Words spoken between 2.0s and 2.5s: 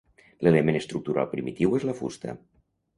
fusta.